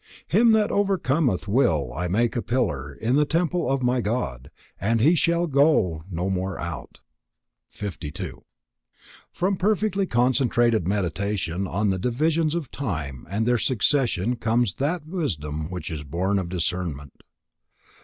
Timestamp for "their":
13.45-13.59